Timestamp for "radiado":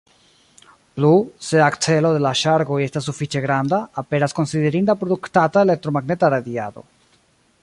6.37-6.91